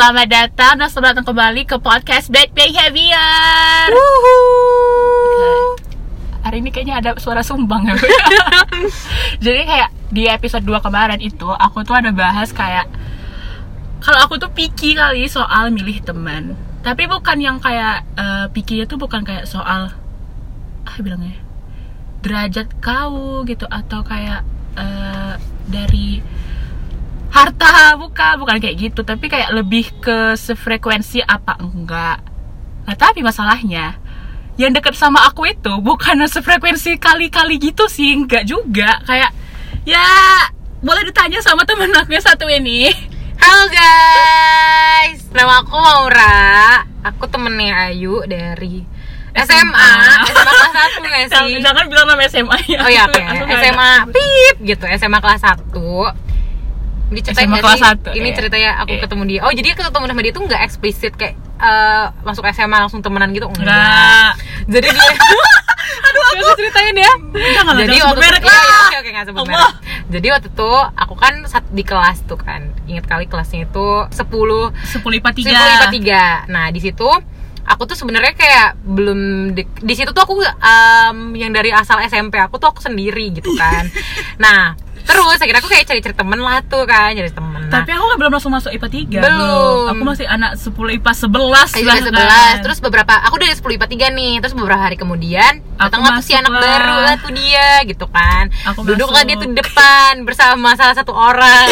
[0.00, 3.92] Selamat datang dan selamat datang kembali ke podcast Bad Behavior.
[6.40, 8.00] Hari ini kayaknya ada suara sumbang ya.
[9.44, 12.88] Jadi kayak di episode 2 kemarin itu aku tuh ada bahas kayak
[14.00, 16.56] kalau aku tuh picky kali soal milih teman.
[16.80, 19.92] Tapi bukan yang kayak uh, picky tuh bukan kayak soal
[20.88, 21.36] ah bilangnya
[22.24, 24.48] derajat kau gitu atau kayak
[24.80, 25.36] uh,
[25.68, 26.24] dari
[27.30, 29.00] harta bukan bukan kayak gitu.
[29.06, 32.18] Tapi kayak lebih ke sefrekuensi apa enggak?
[32.86, 33.96] Nah tapi masalahnya
[34.58, 39.00] yang deket sama aku itu bukan sefrekuensi kali-kali gitu sih enggak juga.
[39.06, 39.30] Kayak
[39.86, 40.04] ya
[40.82, 42.90] boleh ditanya sama temen aku yang satu ini.
[43.40, 46.84] Halo guys, nama aku Maura.
[47.08, 48.84] Aku temennya Ayu dari
[49.32, 49.90] SMA,
[50.28, 50.60] SMA kelas
[51.00, 51.56] 1 gak sih?
[51.64, 52.84] Jangan bilang nama SMA ya.
[52.84, 55.72] Oh iya, nggak SMA pip gitu, SMA kelas 1
[57.10, 57.84] Ini ceritain SMA kelas sih?
[57.84, 58.34] satu, Ini iya.
[58.34, 59.02] ceritanya aku Iya.
[59.02, 63.00] ketemu dia Oh jadi ketemu sama dia tuh nggak eksplisit kayak eh, Masuk SMA langsung
[63.00, 64.38] temenan gitu Enggak.
[64.66, 65.10] Jadi dia
[66.00, 67.12] Aduh aku ceritain ya
[67.52, 68.54] Jangan Jadi jangan waktu merek lah.
[68.54, 69.74] iya, Oke oke nggak sebut merek
[70.08, 74.14] Jadi waktu itu aku kan sat- di kelas tuh kan Ingat kali kelasnya itu 10
[74.94, 75.44] 10 IPA 3.
[75.44, 75.88] Simpul IPA
[76.46, 76.50] 3.
[76.50, 77.08] Nah, di situ
[77.62, 79.20] aku tuh sebenarnya kayak belum
[79.54, 83.54] di, di situ tuh aku em, yang dari asal SMP aku tuh aku sendiri gitu
[83.54, 83.86] kan.
[84.42, 87.60] nah, terus akhirnya aku kayak cari-cari temen lah tuh kan, cari temen.
[87.60, 89.82] Nah, Tapi aku kan belum langsung masuk IPA 3 Belum.
[89.88, 92.54] Aku masih anak 10 IPA 11 Ayo lah, juga kan.
[92.58, 96.24] 11 Terus beberapa Aku dari 10 IPA 3 nih Terus beberapa hari kemudian Datanglah tuh
[96.24, 96.58] si anak lah.
[96.58, 99.28] baru lah tuh dia Gitu kan Aku Duduklah masuk.
[99.28, 101.70] dia tuh di depan Bersama salah satu orang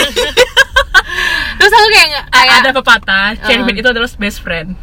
[1.58, 3.66] Terus aku kayak kayak ada pepatah, Uh.
[3.66, 4.78] itu adalah best friend.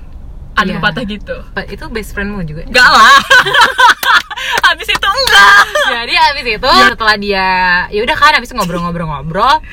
[0.54, 0.76] Ada Iya.
[0.78, 1.36] pepatah gitu.
[1.70, 3.20] Itu best friendmu juga Enggak lah.
[4.66, 5.64] Habis itu enggak.
[5.88, 7.50] jadi abis itu setelah dia
[7.88, 9.64] ya udah kan abis ngobrol-ngobrol-ngobrol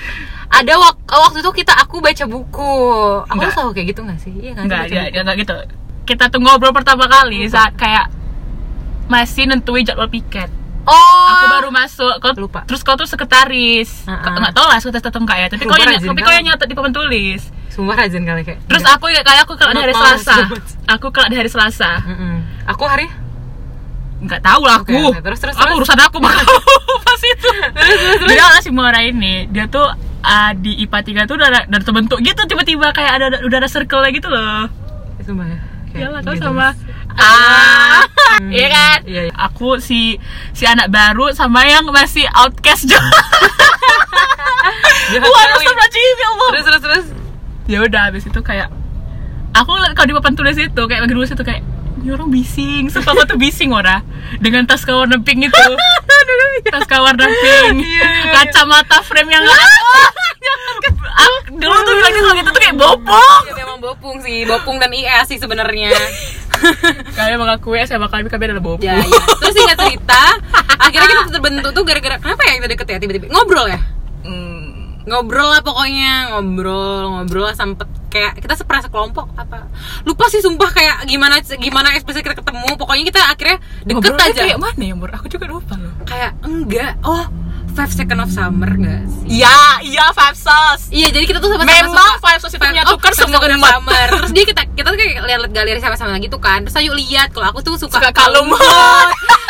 [0.49, 2.75] ada wak- waktu itu kita aku baca buku
[3.23, 3.53] aku Enggak.
[3.53, 5.11] selalu kayak gitu gak sih iya kan Baca ya, buku.
[5.11, 5.55] ya enggak gitu.
[6.05, 8.11] Kita tuh ngobrol pertama kali saat kayak
[9.07, 10.51] masih nentuin jadwal piket.
[10.83, 12.65] oh Aku baru masuk, kau, Lupa.
[12.65, 14.03] terus kau tuh sekretaris.
[14.03, 14.19] Uh-uh.
[14.19, 16.67] Kau- Enggak tahu lah sekretaris atau enggak ya, tapi kau yang tapi kau yang nyatet
[16.67, 17.43] di papan tulis.
[17.69, 18.99] sumpah rajin kali kayak Terus Enggak.
[18.99, 20.37] aku ya kayak aku kalau di hari Selasa.
[20.91, 21.91] Aku kalau di hari Selasa.
[22.67, 23.07] Aku hari
[24.23, 24.95] Enggak tahu lah aku.
[24.95, 25.21] Oke, oke.
[25.21, 25.79] Terus, terus, aku terus.
[25.83, 26.35] urusan aku mah
[27.07, 27.51] pas itu.
[28.23, 29.83] Jadi kalau si Mora ini dia tuh
[30.23, 33.67] ah, di IPA 3 tuh udah ada, udah terbentuk gitu tiba-tiba kayak ada udah ada
[33.67, 34.71] circle gitu loh.
[35.23, 35.59] sumpah ya
[35.93, 36.45] Kayak Iyalah kau gitu.
[36.47, 36.69] sama
[37.13, 38.09] Ah,
[38.49, 38.99] iya kan?
[39.05, 39.33] Iya, iya.
[39.37, 40.17] Aku si
[40.51, 43.05] si anak baru sama yang masih outcast juga.
[45.21, 46.49] Wah, ya Allah.
[46.57, 47.07] terus terus terus
[47.69, 48.73] Ya udah habis itu kayak
[49.53, 51.61] aku kalau di papan tulis itu kayak lagi nulis itu kayak
[52.03, 54.03] ini orang bising, sumpah aku tuh bising ora
[54.43, 55.55] dengan tas warna pink itu.
[56.63, 59.43] Tas kau warna pink Iya, iya, kacamata frame yang
[61.13, 63.43] Ah, dulu tuh bilangnya kalau gitu tuh kayak bopong.
[63.51, 64.47] Ya memang bopung sih.
[64.49, 65.91] Bopung dan IS sih sebenarnya.
[67.19, 68.87] Kalian mengakui sama kami kami adalah bopong.
[68.87, 70.23] Ya ya terus singkat cerita
[70.79, 73.27] akhirnya kita terbentuk tuh gara-gara kenapa ya kita deket ya tiba-tiba?
[73.31, 73.81] Ngobrol ya
[75.03, 79.67] ngobrol lah pokoknya ngobrol ngobrol lah sempet kayak kita seperasa kelompok apa?
[80.05, 83.59] Lupa sih sumpah kayak gimana gimana ekspresi kita ketemu pokoknya kita akhirnya
[83.89, 84.43] deket ngobrolnya aja.
[84.45, 85.11] kayak mana ya Mur?
[85.11, 85.93] aku juga lupa loh.
[86.05, 87.25] Kayak enggak oh
[87.73, 89.41] five second of summer enggak sih?
[89.41, 90.89] Iya iya five sauce.
[90.89, 93.71] Iya jadi kita tuh sama-sama Memang suka- Five Sauce itu menyatukan Five semua umat.
[93.73, 94.07] Summer.
[94.15, 96.63] terus dia kita kita tuh kayak lihat galeri sama-sama gitu kan.
[96.63, 99.09] Terus ayo lihat kalau aku tuh suka, Suka kalung hot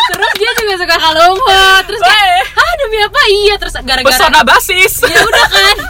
[0.08, 2.42] terus dia juga suka kalung hot terus kayak Weh.
[2.58, 3.20] ah demi apa?
[3.24, 4.92] Iya terus gara-gara pesona basis.
[5.02, 5.76] Ya udah kan.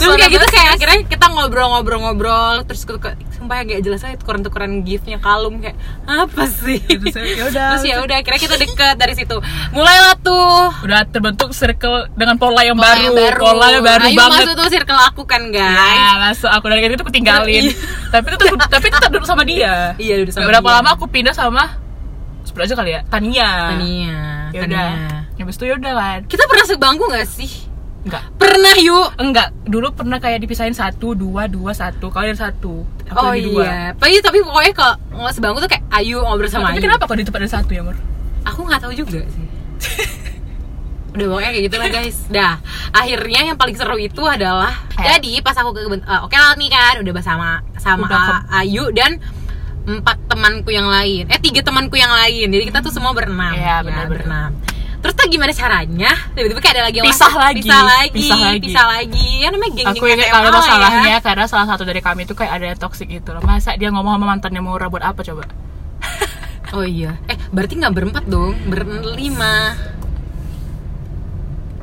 [0.00, 4.16] Terus kayak gitu kayak akhirnya kita ngobrol-ngobrol-ngobrol terus ke, ke- sumpah ya gak jelas aja
[4.20, 5.72] tukeran-tukeran giftnya kalung kayak
[6.04, 7.68] apa sih ya udah.
[7.72, 9.36] terus ya udah akhirnya kita deket dari situ
[9.72, 14.04] mulailah tuh udah terbentuk circle dengan pola yang pola baru, yang baru pola yang baru
[14.04, 17.64] Ayu banget masuk tuh circle aku kan guys Ya, masuk aku dari itu aku tinggalin.
[17.64, 17.74] Iya.
[18.12, 19.96] tapi itu tapi tetap duduk sama dia.
[19.96, 20.76] Iya, duduk sama Berapa dia.
[20.76, 21.64] lama aku pindah sama
[22.44, 23.50] sebelum aja kali ya, Tania.
[23.72, 24.18] Tania
[24.50, 24.68] Ya Tania.
[24.68, 24.90] udah.
[25.40, 26.20] Habis itu ya udah kan.
[26.28, 27.69] kita pernah sebangku gak sih
[28.00, 28.22] Enggak.
[28.34, 32.08] pernah yuk Enggak, dulu pernah kayak dipisahin satu, dua, dua, satu.
[32.08, 32.82] Kalian satu.
[33.06, 33.60] Aku oh lagi dua.
[33.60, 37.04] iya tapi tapi pokoknya kalau nggak sebangku tuh kayak Ayu ngobrol sama Tapi Ayu kenapa
[37.04, 37.96] kok di tempat ada satu ya, Mur?
[38.40, 39.46] aku nggak tahu juga sih
[41.10, 42.54] udah pokoknya kayak gitu lah guys dah
[42.90, 46.70] akhirnya yang paling seru itu adalah Kayak- jadi pas aku ke eh, oke lah nih
[46.70, 49.18] kan udah bersama sama Udah Ayu dan
[49.82, 53.58] empat temanku yang lain eh tiga temanku yang lain jadi kita tuh semua berenam Iya,
[53.60, 54.08] Ya, benar-benar.
[54.08, 54.50] berenam
[55.00, 56.12] terus tuh gimana caranya?
[56.32, 58.60] Tiba-tiba kayak ada lagi yang Pisah masuk, lagi, pisah lagi pisah lagi.
[58.60, 59.28] pisah lagi.
[59.40, 62.64] Ya namanya geng Aku ingat kalau masalahnya karena salah satu dari kami itu kayak ada
[62.68, 63.40] yang toxic gitu loh.
[63.40, 65.48] Masa dia ngomong sama mantannya Mura buat apa coba?
[66.76, 67.16] oh iya.
[67.26, 68.52] Eh berarti nggak berempat dong?
[68.68, 69.72] Berlima.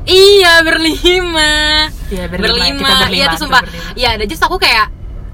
[0.07, 1.51] Iya berlima.
[2.07, 2.47] Iya, berlima.
[2.55, 3.61] berlima, Kita berlima, iya tuh sumpah.
[3.91, 4.87] iya ada just aku kayak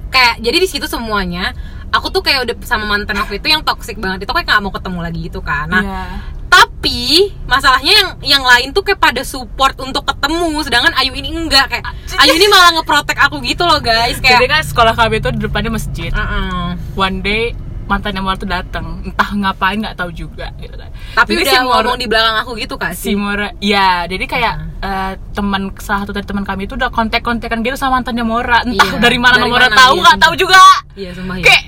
[0.09, 1.53] kayak jadi di situ semuanya
[1.93, 4.71] aku tuh kayak udah sama mantan aku itu yang toxic banget itu kayak nggak mau
[4.71, 6.03] ketemu lagi gitu kan nah Iya.
[6.51, 6.97] tapi
[7.45, 11.85] masalahnya yang yang lain tuh kayak pada support untuk ketemu sedangkan Ayu ini enggak kayak
[12.19, 15.39] Ayu ini malah ngeprotek aku gitu loh guys Jadi kayak kan sekolah kami itu di
[15.39, 16.11] depannya masjid.
[16.11, 20.87] "Uh-uh." One day mantan yang tuh datang, entah ngapain nggak tahu juga gitu kan.
[21.13, 24.23] tapi Jadi udah si Mora- ngomong di belakang aku gitu kak si Mora, ya jadi
[24.23, 28.63] kayak eh, teman salah satu dari teman kami itu udah kontak-kontakan gitu sama mantannya Mora.
[28.63, 30.63] Entah Iya, dari mana dari Mora mana, tahu iya, nggak tahu juga.
[30.95, 31.63] iya sumpah ya Kayak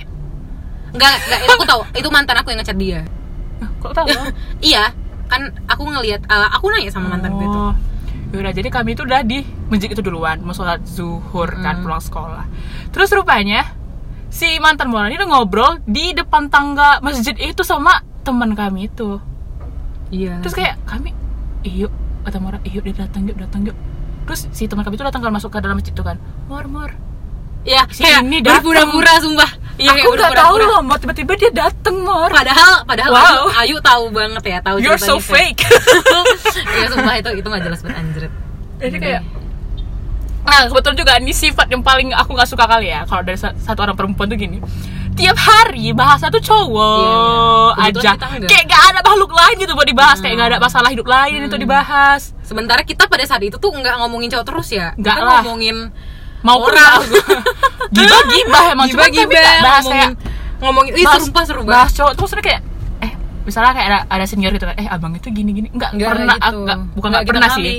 [0.95, 2.99] enggak enggak itu aku tahu itu mantan aku yang ngechat dia
[3.57, 4.07] "Hah, kok tahu?
[4.65, 4.91] iya
[5.25, 7.75] kan aku ngelihat eh, aku nanya sama mantanku itu Oh.
[8.33, 11.81] Yaudah, jadi kami itu udah di masjid itu duluan mau sholat zuhur kan Mm.
[11.81, 12.43] pulang sekolah.
[12.89, 13.63] Terus rupanya
[14.27, 19.23] si mantan Mora ini udah ngobrol di depan tangga masjid itu sama teman kami itu.
[20.09, 21.15] iya Terus kayak kami,
[21.63, 23.77] "Eh, yuk kata Mora, "Eh, yuk dia datang yuk datang yuk.
[24.25, 26.91] Terus si teman kami itu datang kan masuk ke dalam masjid itu kan, Mor Mor.
[27.63, 29.51] Iya, Si kayak ini berpura-pura sumpah.
[29.75, 32.31] Iya, kayak aku nggak tahu loh, Mor tiba-tiba dia datang Mor.
[32.31, 33.19] Padahal, padahal Wow.
[33.19, 35.67] Ayu, Ayu tahu banget ya, tahu You're so fake.
[36.75, 38.31] Iya, sumpah itu itu nggak jelas banget anjrit.
[38.77, 39.21] Jadi kayak
[40.45, 43.57] Nah kebetulan juga ini sifat yang paling aku nggak suka kali ya Kalau dari sa-
[43.57, 44.61] satu orang perempuan tuh gini
[45.11, 48.13] Tiap hari bahasa tuh cowok Iya, iya.
[48.13, 48.45] aja.
[48.45, 50.41] Kayak gak ada makhluk lain gitu buat dibahas Kayak Hmm.
[50.43, 54.29] gak ada masalah hidup lain itu dibahas Sementara kita pada saat itu tuh nggak ngomongin
[54.29, 54.93] cowok terus ya.
[54.93, 55.33] Nggak kita lah.
[55.41, 55.89] ngomongin
[56.45, 57.01] Mau orang.
[57.95, 60.11] Gibah-gibah emang Cuma Gibah-gibah, tapi nggak bahas ngomongin, kayak
[60.59, 62.61] ngomongin, bahas- sumpah seru Bahas cowok maksudnya kayak
[62.99, 63.11] Eh
[63.43, 66.45] misalnya kayak ada, ada senior gitu kan Eh abang itu gini-gini Nggak Nggak pernah gitu.
[66.45, 67.77] aku nggak- Bukan Nggak nggak gitu pernah sih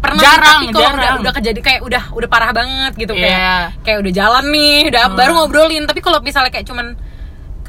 [0.00, 1.20] Pernah Jarang, tapi kalau udah jarang.
[1.20, 3.56] udah kejadi kayak udah udah parah banget gitu kayak Iya.
[3.80, 5.12] kayak udah jalan nih, udah Hmm.
[5.14, 5.84] baru ngobrolin.
[5.84, 6.96] Tapi kalau misalnya kayak cuman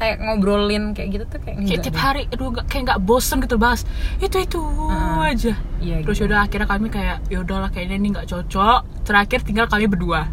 [0.02, 2.02] kayak ngobrolin kayak gitu tuh kayak Kayak tiap deh.
[2.02, 3.86] hari aduh nggak- kayak nggak bosen gitu bahas
[4.18, 5.22] Itu-itu Hmm.
[5.22, 6.26] aja Iya, Terus gitu.
[6.26, 8.80] yaudah akhirnya kami kayak ya udahlah kayaknya ini nggak cocok.
[9.02, 10.26] Terakhir tinggal kami berdua.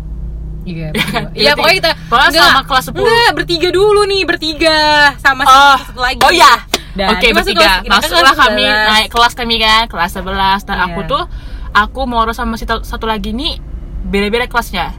[0.62, 1.22] Iya, Iya.
[1.34, 2.98] Iya, pokoknya kita Pokoknya enggak, sama kelas 10.
[3.00, 4.78] Enggak, bertiga dulu nih, bertiga
[5.18, 6.20] sama Oh, satu lagi.
[6.20, 6.54] oh ya.
[6.92, 7.62] Dan Oke masuk bertiga.
[7.62, 8.90] kelas- kan Masuklah kelas kami 11.
[8.90, 10.86] naik kelas kami kan kelas 11 Dan Iya.
[10.86, 11.24] aku tuh
[11.72, 13.62] aku Moro sama si satu lagi nih
[14.04, 14.90] beda-beda kelasnya.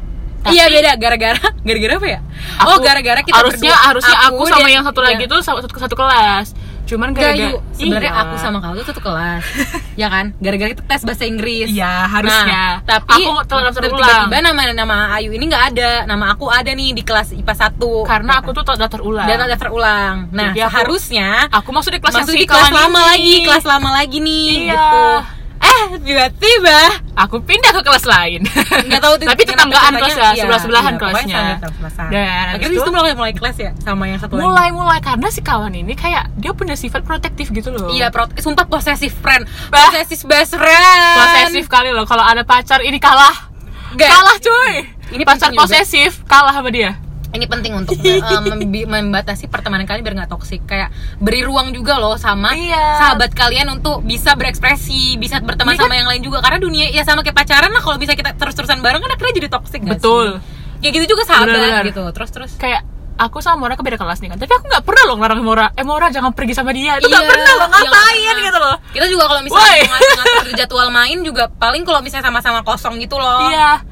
[0.40, 2.20] Tapi Iya beda gara-gara gara-gara apa ya?
[2.56, 3.86] aku- oh gara-gara kita harusnya berdua.
[3.86, 5.06] harusnya aku, sama dan- yang satu iya.
[5.06, 6.48] lagi tuh satu, satu kelas.
[6.82, 8.22] Cuman gara-gara sebenarnya Iya.
[8.24, 9.44] aku sama kamu tuh satu kelas.
[10.00, 10.34] ya kan?
[10.36, 11.70] Gara-gara kita tes bahasa Inggris.
[11.70, 12.82] Iya, harusnya.
[12.82, 14.26] Nah, tapi Aku telat daftar ulang.
[14.26, 15.90] tiba-tiba nama nama Ayu ini nggak ada.
[16.04, 18.02] Nama aku ada nih di kelas IPA 1.
[18.02, 19.26] karena aku tuh telat daftar ulang.
[19.28, 20.14] dan daftar ulang.
[20.30, 23.06] Nah, Jadi aku- seharusnya aku masuk di kelas yang masuk si di kelas lama ini.
[23.06, 24.72] lagi, kelas lama lagi nih Iya.
[24.72, 25.04] gitu.
[25.70, 26.78] Eh, tiba-tiba
[27.14, 28.40] aku pindah ke kelas lain.
[28.84, 31.56] Nggak tahu tapi tetanggaan kelasnya Iya, sebelah sebelahan iya, pokoknya kelasnya.
[31.56, 32.06] kelas-kelasan.
[32.10, 34.44] dan akhirnya itu mulai mulai kelas ya sama yang satu lagi?
[34.44, 37.88] Mulai mulai karena si kawan ini kayak dia punya sifat protektif gitu loh.
[37.88, 41.14] Iya, pro- sumpah posesif friend, posesif best friend.
[41.16, 43.50] posesif kali loh kalau ada pacar ini kalah.
[43.90, 44.06] Nggak.
[44.06, 44.74] kalah cuy.
[45.10, 45.66] Ini pacar juga.
[45.66, 46.94] posesif kalah sama dia
[47.30, 50.64] Ini penting untuk uh, membi- membatasi pertemanan kalian biar nggak toksik.
[50.64, 52.98] Kayak beri ruang juga loh sama Iya.
[52.98, 56.38] sahabat kalian untuk bisa berekspresi, bisa berteman Ini kan- sama yang lain juga.
[56.40, 57.78] Karena dunia ya sama kayak pacaran lah.
[57.78, 60.42] Kalau bisa kita terus-terusan bareng kan akhirnya jadi toksik Betul.
[60.42, 60.82] sih?
[60.82, 61.84] Ya gitu juga sahabat Benar-benar.
[61.86, 62.02] gitu.
[62.10, 62.52] Terus terus.
[62.56, 62.82] kayak
[63.14, 65.66] aku sama Mora ke beda kelas nih kan tapi aku nggak pernah loh ngelarang Mora
[65.70, 68.76] eh Mora jangan pergi sama dia itu nggak Iya, pernah loh iya, ngapain gitu loh
[68.90, 73.44] Kita juga kalau misalnya ngatur jadwal main juga paling kalau misalnya sama-sama kosong gitu loh.
[73.46, 73.84] Iya.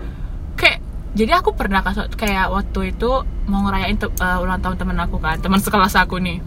[0.57, 0.80] Kayak
[1.12, 3.11] jadi aku pernah kayak waktu itu
[3.45, 6.38] mau ngerayain uh, ulang tahun temen aku kan, teman sekelas aku nih.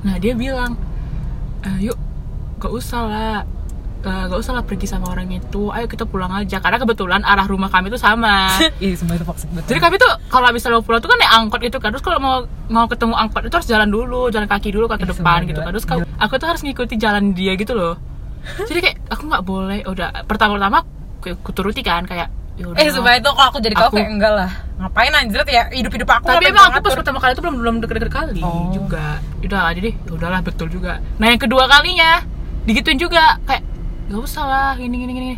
[0.00, 0.76] Nah dia bilang,
[1.62, 1.96] "Eh, yuk,
[2.58, 3.36] gak usah lah,
[4.00, 5.68] Eh, gak usah lah pergi sama orang itu.
[5.68, 6.56] Ayo kita pulang aja.
[6.56, 8.48] Karena kebetulan arah rumah kami tuh sama.
[8.80, 9.68] Iya, semua itu toksik betul.
[9.68, 11.92] Jadi kami tuh kalau misalnya mau pulang tuh kan naik angkot gitu kan.
[11.92, 12.36] Terus kalau mau
[12.72, 15.68] mau ketemu angkot itu harus jalan dulu, jalan kaki dulu ke Eh, depan gitu kan.
[15.68, 18.00] Terus kau- aku tuh harus ngikuti jalan dia gitu loh.
[18.72, 19.78] Jadi kayak aku nggak boleh.
[19.84, 20.80] Udah pertama-tama
[21.20, 22.78] aku, aku turuti kan kayak yaudah.
[22.78, 24.50] Eh, sumpah itu kalau aku jadi kau Aku- kayak enggak lah.
[24.76, 28.10] Ngapain anjir ya hidup-hidup aku Tapi emang aku pas pertama kali itu belum belum deket-deket
[28.10, 28.68] kali Oh.
[28.70, 29.20] juga.
[29.38, 31.00] Udah jadi ya udahlah betul juga.
[31.16, 32.24] Nah yang kedua kalinya
[32.62, 33.64] digituin juga kayak
[34.06, 35.32] gak usah lah gini gini gini.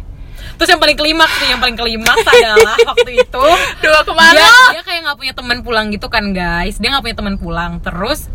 [0.52, 3.44] Terus yang paling klimaks nih, yang paling klimaks adalah waktu itu
[3.78, 4.34] Dua ke mana?
[4.34, 6.76] dia, dia kayak nggak punya teman pulang gitu kan guys.
[6.76, 7.72] Dia nggak punya teman pulang.
[7.78, 8.26] Terus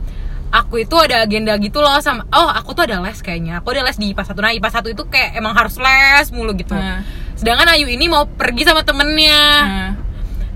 [0.51, 3.59] aku itu ada agenda gitu loh sama oh aku tuh ada les kayaknya.
[3.59, 4.37] Aku ada les di IPA 1.
[4.39, 6.75] Nah, IPA 1 itu kayak emang harus les mulu gitu.
[6.75, 7.03] Hmm.
[7.37, 9.43] Sedangkan Ayu ini mau pergi sama temennya.
[9.63, 9.91] Nah,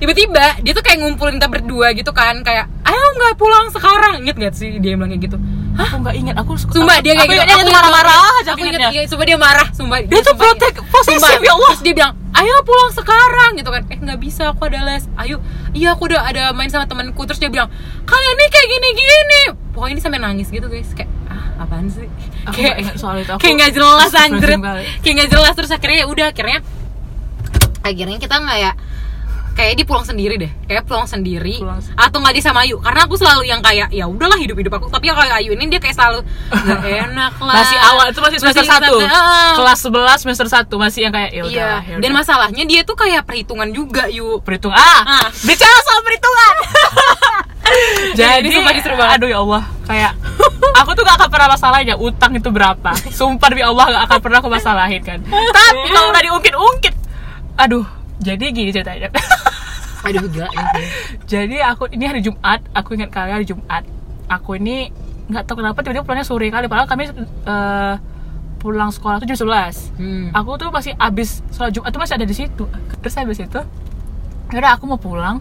[0.01, 4.25] Tiba-tiba dia tuh kayak ngumpulin kita berdua gitu kan kayak ayo nggak pulang sekarang.
[4.25, 5.37] Ingat gak sih dia bilang kayak gitu?
[5.83, 7.41] Aku nggak ingat aku Sumpah dia kayak gitu.
[7.43, 9.67] Aku dia marah-marah aja Aku ingat, iya, sumpah dia marah.
[9.71, 11.39] Sumpah Dia tuh sumpah- protek posesif Sumpah.
[11.39, 11.71] ya Allah.
[11.71, 13.81] Terus dia bilang, ayo pulang sekarang gitu kan.
[13.87, 15.03] Eh nggak bisa, aku ada les.
[15.15, 15.37] Ayo,
[15.71, 17.21] iya aku udah ada main sama temanku.
[17.23, 17.67] Terus dia bilang,
[18.01, 19.41] kalian nih kayak gini-gini.
[19.71, 20.89] Pokoknya ini sampai nangis gitu guys.
[20.91, 22.07] Kayak ah apaan sih?
[22.43, 23.29] Aku kayak soal itu.
[23.29, 24.49] Aku kayak nggak jelas anjir.
[24.99, 26.59] Kayak nggak jelas terus akhirnya ya udah akhirnya
[27.81, 28.71] akhirnya kita nggak ya
[29.51, 30.51] kayak dia pulang sendiri deh.
[30.63, 32.79] Kayak pulang sendiri Pulang atau nggak di sama Ayu.
[32.79, 34.87] Karena aku selalu yang kayak ya udahlah hidup hidup aku.
[34.87, 37.55] Tapi kayak Ayu ini dia kayak selalu nggak enak lah.
[37.57, 38.95] Masih awal itu masih semester Masih satu.
[39.03, 39.53] ah.
[39.53, 42.95] kelas 11 semester 1 masih yang kayak ya udah iya ya dan masalahnya dia tuh
[42.95, 45.27] kayak perhitungan juga yuk perhitung ah, Ah.
[45.41, 46.55] bicara soal perhitungan.
[48.11, 49.15] Jadi sumpah seru banget.
[49.15, 49.63] aduh ya Allah.
[49.87, 50.11] Kayak
[50.73, 52.91] aku tuh gak akan pernah masalahin ya utang itu berapa.
[53.09, 55.19] Sumpah demi Allah gak akan pernah aku masalahin kan.
[55.55, 56.95] Tapi kalau udah diungkit-ungkit
[57.53, 57.85] aduh
[58.21, 59.09] jadi gini ceritanya.
[60.05, 60.83] Aduh gila ini.
[61.25, 63.85] Jadi aku ini hari Jumat aku ingat kali hari Jumat.
[64.29, 64.89] Aku ini
[65.29, 67.95] nggak tahu kenapa tiba-tiba pulangnya sore kali padahal kami eh,
[68.57, 70.27] pulang sekolah tuh jam 11 Hmm.
[70.35, 72.65] aku tuh masih abis sholat Jumat tuh masih ada di situ.
[73.01, 73.61] Terus habis itu
[74.51, 75.39] yaudah aku mau pulang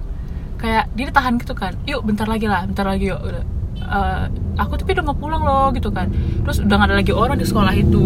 [0.57, 1.73] kayak dia ditahan gitu kan.
[1.85, 3.45] Yuk bentar lagi lah bentar lagi yuk Udah.
[3.81, 4.25] Eh,
[4.57, 6.13] aku tapi udah mau pulang loh gitu kan.
[6.45, 8.05] Terus udah gak ada lagi orang di sekolah itu.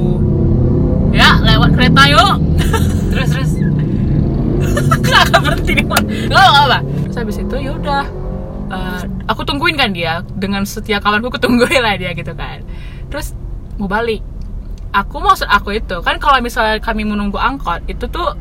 [1.10, 2.34] Ya lewat kereta yuk.
[3.10, 3.50] Terus terus
[5.44, 6.04] berhenti di mana?
[6.04, 8.04] Nggak apa apa terus habis itu yaudah
[8.64, 10.24] Eh, aku tungguin kan dia.
[10.34, 12.64] Dengan setia kawanku aku tungguin lah dia gitu kan.
[13.06, 13.36] Terus
[13.76, 14.24] mau balik.
[14.90, 18.32] Aku maksud aku itu kan kalau misalnya kami menunggu angkot itu tuh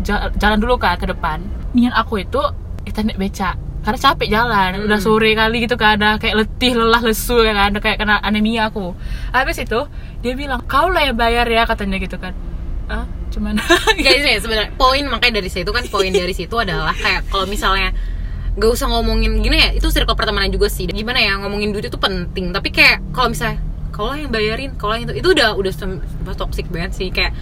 [0.00, 1.42] ja- jalan dulu kan ke depan.
[1.74, 2.38] Niat aku itu
[2.86, 3.58] kita naik beca.
[3.82, 5.04] Karena capek jalan udah Hmm.
[5.04, 8.70] sore kali gitu kan ada kayak letih lelah lesu ya kan udah kayak kena anemia
[8.70, 8.94] aku.
[9.34, 9.80] Habis itu
[10.22, 12.38] dia bilang kau lah yang bayar ya katanya gitu kan.
[12.86, 13.02] Ah
[13.32, 13.56] cuman
[13.96, 14.70] guys ya sebenarnya.
[14.76, 17.90] Poin makanya dari situ kan poin dari situ adalah kayak kalau misalnya
[18.52, 20.84] gak usah ngomongin gini ya itu circle pertemanan juga sih.
[20.84, 22.52] Gimana ya ngomongin duit itu penting.
[22.52, 23.58] Tapi kayak kalau misalnya
[23.92, 25.72] kalau yang bayarin kalau yang itu itu udah udah
[26.36, 27.32] toxic banget sih kayak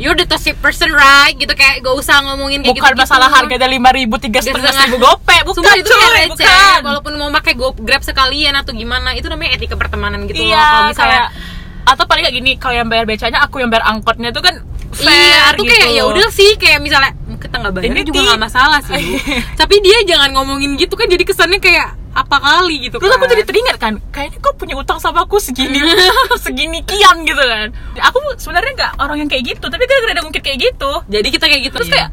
[0.00, 1.34] you're the toxic person right?
[1.34, 5.02] Gitu kayak gak usah ngomongin kayak bukan gitu masalah harganya lima ribu tiga setengah ribu
[5.02, 6.30] gope bukan Sumpah itu kayak cuy, receh.
[6.46, 6.80] bukan.
[6.86, 10.54] Walaupun mau pakai go grab sekalian atau gimana Itu namanya etika pertemanan gitu loh.
[10.54, 13.82] Iya Kalau misalnya kayak atau paling kayak gini kalau yang bayar becanya aku yang bayar
[13.90, 14.62] angkotnya tuh kan
[15.04, 15.96] fair Iya, kayak gitu.
[15.96, 18.94] ya udah sih kayak misalnya "Hmm, kita nggak bayar Ini juga nggak masalah sih.
[18.96, 19.14] Bu."
[19.60, 23.18] Tapi dia jangan ngomongin gitu kan jadi kesannya kayak apa kali gitu Terus kan.
[23.18, 25.80] aku jadi teringat kan, kayaknya kok punya utang sama aku segini,
[26.44, 27.72] segini kian gitu kan.
[28.02, 30.92] Aku sebenarnya nggak orang yang kayak gitu, tapi gara-gara ada mungkin kayak gitu.
[31.08, 31.74] jadi kita kayak gitu.
[31.74, 31.96] Terus Iya.
[31.96, 32.10] kayak,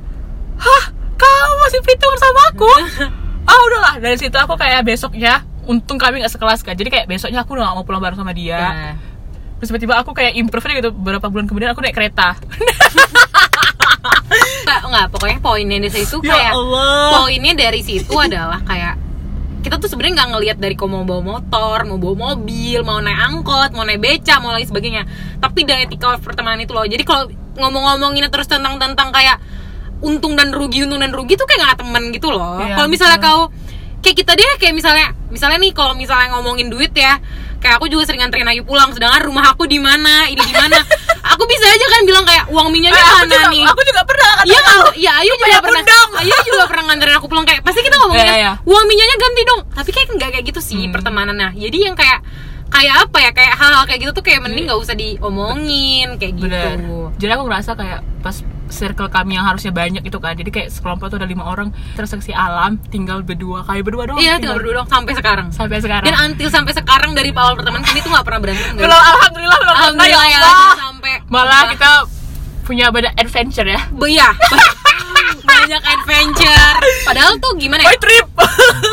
[0.58, 2.72] hah, kau masih perhitungan sama aku?
[3.52, 6.74] ah udahlah, dari situ aku kayak besoknya, untung kami nggak sekelas kan.
[6.74, 8.56] Jadi kayak besoknya aku udah gak mau pulang bareng sama dia.
[8.56, 8.94] Nah.
[9.60, 12.40] Terus tiba-tiba aku kayak improve aja gitu, beberapa bulan kemudian aku naik kereta.
[14.64, 17.26] Nggak, nggak, pokoknya poinnya dari situ Ya kayak Allah.
[17.26, 18.96] poinnya dari situ adalah kayak
[19.60, 23.20] kita tuh sebenarnya nggak ngelihat dari kau mau bawa motor, mau bawa mobil, mau naik
[23.20, 25.04] angkot, mau naik beca, mau lain sebagainya.
[25.44, 26.88] Tapi dari etika pertemanan itu loh.
[26.88, 27.28] Jadi kalau
[27.60, 29.36] ngomong-ngomonginnya terus tentang tentang kayak
[30.00, 32.64] untung dan rugi, untung dan rugi tuh kayak nggak temen gitu loh.
[32.64, 33.28] Iya, kalau misalnya betul.
[33.28, 33.42] kau
[34.00, 37.20] kayak kita deh kayak misalnya misalnya nih kalau misalnya ngomongin duit ya
[37.60, 40.80] kayak aku juga sering nganterin Ayu pulang sedangkan rumah aku di mana ini di mana
[41.32, 44.30] aku bisa aja kan bilang kayak uang minyak Eh, aku mana nih aku juga pernah
[44.34, 44.70] kata Iya kamu.
[44.70, 46.10] kalau iya Ayu juga pernah undang.
[46.18, 48.52] Ayu juga pernah nganterin aku pulang kayak pasti kita ngomongin Iya, iya.
[48.62, 49.62] uang minyaknya ganti dong.
[49.70, 50.92] Tapi kayak nggak kayak gitu sih Hmm.
[50.92, 51.50] pertemanannya.
[51.54, 52.20] Jadi yang kayak
[52.70, 56.48] kayak apa ya kayak hal-hal kayak gitu tuh kayak mending nggak usah diomongin kayak gitu.
[56.50, 57.12] Bener.
[57.18, 58.36] Jadi aku ngerasa kayak pas
[58.70, 60.34] circle kami yang harusnya banyak itu kan.
[60.38, 64.20] Jadi kayak sekelompok tuh ada lima orang terseksi alam, tinggal berdua, kayak berdua doang.
[64.22, 65.48] Iya tinggal berdua dong sampai sekarang.
[65.52, 66.06] sampai sekarang.
[66.08, 68.74] Dan until sampai sekarang dari awal pertemanan kami tuh nggak pernah berantem.
[68.78, 70.40] belum alhamdulillah belum pernah ya ya
[70.78, 71.92] sampai Malah kita
[72.70, 73.82] punya banyak adventure ya.
[73.90, 74.30] Iya.
[75.50, 76.78] banyak adventure.
[77.06, 77.98] Padahal tuh gimana ya?
[77.98, 78.28] Trip.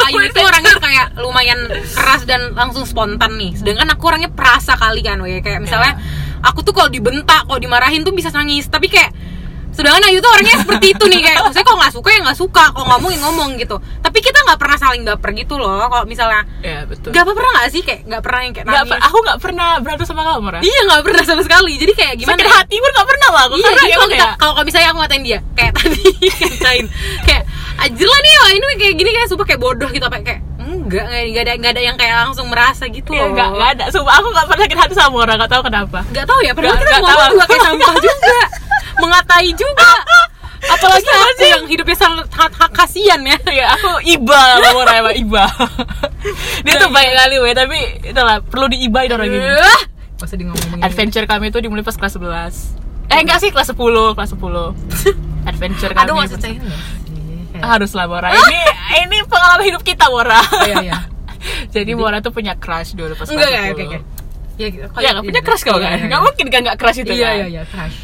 [0.09, 3.53] Ayu itu orangnya kayak lumayan keras dan langsung spontan nih.
[3.53, 6.01] Sedangkan aku orangnya perasa kali kan, kayak misalnya
[6.41, 8.69] aku tuh kalau dibentak, kalau dimarahin tuh bisa nangis.
[8.73, 9.13] Tapi kayak
[9.77, 12.65] sedangkan Ayu tuh orangnya seperti itu nih kayak maksudnya kalau nggak suka ya nggak suka,
[12.71, 13.77] kalau ngomong ya ngomong gitu.
[14.01, 15.85] Tapi kita nggak pernah saling baper gitu loh.
[15.85, 17.13] Kalau misalnya ya betul.
[17.13, 18.93] apa pernah nggak sih kayak nggak pernah yang kayak Nggak nangis.
[18.93, 20.61] per- aku nggak pernah berantem sama kamu, Ra.
[20.61, 21.73] Iya nggak pernah sama sekali.
[21.77, 22.35] Jadi kayak gimana?
[22.35, 22.55] Sakit ya?
[22.57, 23.55] hati pun nggak pernah lah aku.
[23.55, 26.01] Iya, Karena jadi kalau kayak- kalau misalnya aku ngatain dia kayak tadi
[26.43, 26.87] ngatain
[27.23, 27.43] kayak
[27.77, 31.05] anjir lah nih wah ini kayak gini kayak sumpah kayak bodoh gitu apa kayak enggak
[31.05, 33.85] nggak ada nggak ada yang kayak langsung merasa gitu Iya, loh nggak nggak ada.
[33.89, 35.99] Sumpah aku nggak pernah sakit hati sama orang, nggak tahu kenapa.
[36.07, 37.33] nggak tahu ya padahal Nggak- kita nggak ngomong tahu.
[37.33, 38.39] juga kayak sampah juga
[38.99, 39.91] mengatai juga.
[40.67, 43.39] Apalagi aku yang hidupnya sangat sangat hak kasihan ya.
[43.47, 45.45] Iya, aku iba sama orang emang iba.
[46.65, 49.31] Dia tuh baik kali, we, tapi itulah perlu diibain orang
[50.17, 53.69] Gak usah di ngomongin Adventure kami itu dimulai pas kelas 11 Eh enggak sih kelas
[53.69, 53.77] 10
[54.17, 54.41] Kelas 10
[55.51, 56.03] Adventure kami.
[56.03, 57.61] aduh masih ceritain nggak sih?
[57.61, 58.33] Harus lah Bora.
[58.35, 58.61] Ini
[59.03, 60.41] ini pengalaman hidup kita Bora.
[60.65, 60.99] Iya iya.
[61.69, 63.99] Jadi Bora tuh punya crush dulu pas enggak kelas ya 10 oke oke
[64.57, 64.87] ya gitu.
[64.99, 65.93] Ya punya crush kau Iya, kan?
[65.93, 66.19] iya, Gak iya.
[66.25, 67.37] mungkin kan gak crush itu iya kan?
[67.37, 67.99] iya iya crush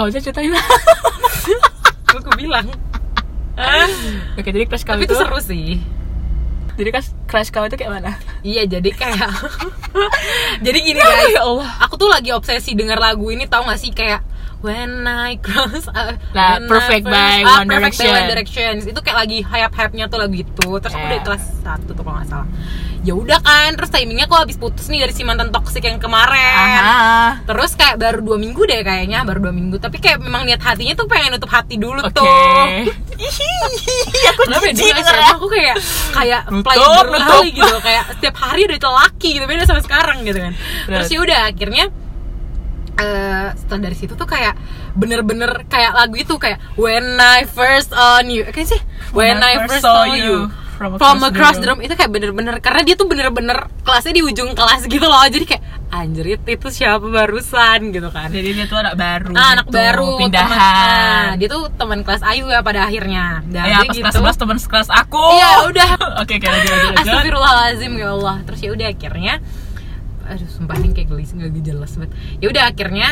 [0.00, 0.56] Gak usah ceritain
[2.08, 2.66] aku bilang.
[4.40, 5.76] Oke jadi crush kami tapi itu tuh seru sih.
[6.80, 8.16] Jadi kan crush kamu itu kayak mana?
[8.40, 9.28] Iya jadi kayak
[10.64, 11.36] Jadi gini guys.
[11.36, 11.68] Ya Allah.
[11.84, 13.92] Aku tuh lagi obsesi denger lagu ini tau gak sih?
[13.92, 14.24] Kayak
[14.60, 18.12] When I cross uh, I Perfect first- by ah, One Perfect by Direction.
[18.12, 18.72] One Direction.
[18.84, 20.68] Itu kayak lagi hype-hype-nya tuh lagu itu.
[20.76, 21.10] Terus aku Yeah.
[21.10, 22.48] udah kelas 1 tuh kalau gak salah.
[23.00, 26.52] Ya udah kan Terus timingnya aku habis putus nih dari si mantan toxic yang kemarin.
[26.52, 27.40] Aha.
[27.48, 29.80] Terus kayak baru dua minggu deh kayaknya Baru dua minggu.
[29.80, 32.12] Tapi kayak memang niat hatinya tuh pengen nutup hati dulu Oke.
[32.12, 32.28] tuh.
[34.30, 34.96] Aku Kenapa ya, jijik.
[35.00, 35.76] SMA aku kayak
[36.12, 36.40] kayak
[37.22, 37.76] kali gitu.
[37.80, 40.52] Kayak setiap hari ada laki gitu beda sama sekarang gitu kan.
[40.84, 41.84] Terus ya udah akhirnya
[43.00, 44.54] eh setelah dari situ tuh kayak
[44.92, 48.44] bener-bener kayak lagu itu kayak When I First On You.
[48.52, 48.80] Kayak sih?
[49.10, 50.52] When, I, First Saw You.
[50.80, 51.80] From From Across Across the the Room.
[51.84, 55.20] Itu kayak bener-bener karena dia tuh bener-bener kelasnya di ujung kelas gitu loh.
[55.28, 57.92] Jadi kayak anjrit itu siapa barusan?
[57.92, 58.32] gitu kan.
[58.32, 60.48] Jadi dia tuh anak baru Ah, anak gitu, baru pindahan.
[60.56, 63.44] nah, dia tuh teman kelas Ayu ya pada akhirnya.
[63.44, 64.24] Dan ya pas gitu.
[64.24, 65.20] kelas 11 teman sekelas aku.
[65.36, 65.90] Iya, udah.
[66.24, 67.04] oke oke lanjut lanjut lanjut.
[67.04, 68.36] Astagfirullahaladzim ya Allah.
[68.48, 69.34] Terus ya udah akhirnya
[70.30, 72.10] Aduh sumpah ini kayak gelis gak jelas banget.
[72.38, 73.08] Ya udah akhirnya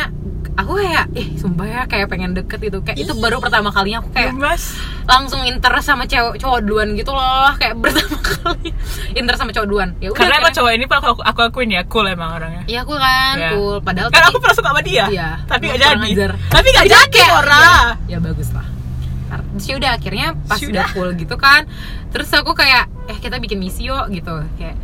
[0.54, 4.10] Aku kayak Eh sumpah ya kayak pengen deket itu Kayak itu baru pertama kalinya aku
[4.10, 4.78] kayak mas.
[5.04, 8.70] Langsung inter sama cewek cowok duluan gitu loh Kayak pertama kali.
[9.12, 9.88] Inter sama cowok duluan.
[9.98, 12.62] Ya udah karena emang cowok ini aku, aku, aku akuin ya cool emang orangnya.
[12.64, 13.50] Iya aku kan Iya.
[13.52, 13.76] cool.
[13.80, 15.04] Padahal kan aku pernah suka sama dia.
[15.08, 15.28] Iya.
[15.44, 16.10] Tapi gak kurang jadi.
[16.12, 16.30] ajar.
[16.48, 17.62] tapi gak Tapi jadi kayak- orang.
[17.62, 18.66] ya, ya bagus lah.
[19.28, 20.70] Terus ya udah akhirnya pas Sudah.
[20.80, 20.86] udah.
[20.94, 21.66] cool gitu kan
[22.08, 24.32] terus aku kayak eh kita bikin misi yuk gitu.
[24.54, 24.78] Kayak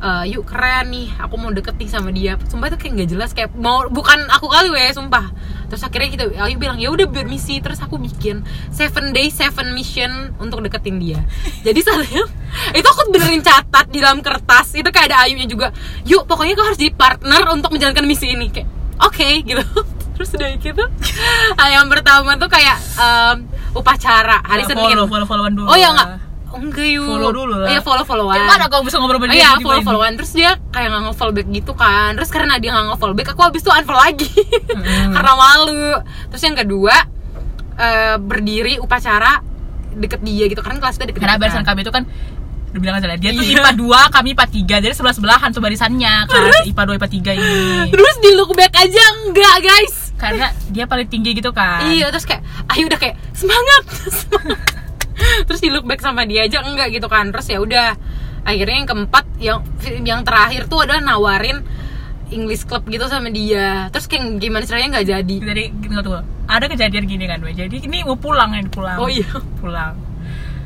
[0.00, 2.40] "Eh, yuk keren nih aku mau deket nih sama dia.
[2.48, 5.28] Sumpah itu kayak nggak jelas kayak mau bukan aku kali weh sumpah.
[5.68, 7.60] Terus akhirnya kita Ayu bilang ya udah biar misi.
[7.60, 10.08] Terus aku bikin seven day seven mission
[10.40, 11.20] untuk deketin dia.
[11.60, 12.24] Jadi saatnya
[12.80, 15.68] itu aku benerin catat di dalam kertas itu kayak ada Ayunya juga
[16.02, 18.48] yuk pokoknya kau harus jadi partner untuk menjalankan misi ini.
[18.48, 18.72] Kayak
[19.04, 19.64] oke gitu.
[20.16, 20.84] Terus udah gitu
[21.76, 23.36] yang pertama tuh kayak em,
[23.72, 24.84] upacara hari Ya, Senin.
[24.96, 25.92] follow follow followan dulu oh ya.
[25.92, 26.16] lah.
[26.16, 27.06] enggak enggak yuk.
[27.06, 27.68] Follow dulu lah.
[27.70, 30.50] iya follow followan Gimana kamu bisa ngobrol sama Oh dia iya follow followan terus dia
[30.74, 32.10] kayak nggak nge-follow back gitu kan.
[32.18, 34.30] Terus karena dia nggak nge-follow back aku habis tuh unfollow lagi.
[34.74, 35.12] Mm.
[35.14, 35.88] karena malu.
[36.34, 36.94] Terus yang kedua
[37.78, 39.42] eh, berdiri upacara
[39.94, 40.60] deket dia gitu.
[40.62, 42.04] Kan kelas kita deket karena barisan kami itu kan
[42.70, 43.42] udah bilang aja lah, dia tuh.
[43.42, 47.38] IPA 2, kami IPA 3 Jadi sebelah sebelahan tuh barisannya Kelas IPA 2, IPA 3
[47.42, 47.58] ini.
[47.90, 49.94] Terus di look back aja enggak guys.
[50.14, 51.82] Karena dia paling tinggi gitu kan.
[51.90, 53.82] Iya terus kayak Ayu udah kayak semangat,
[54.22, 54.79] semangat.
[55.48, 57.88] Terus di look back sama dia aja enggak gitu kan Terus ya udah
[58.40, 59.58] Akhirnya yang keempat yang
[60.00, 61.60] yang terakhir tuh adalah nawarin
[62.32, 65.64] English club gitu sama dia Terus kayak gimana caranya nggak jadi Jadi
[66.50, 67.54] ada kejadian gini kan, Wei.
[67.54, 68.98] Jadi ini mau pulang ya, pulang.
[68.98, 69.30] Oh iya.
[69.62, 69.94] Pulang.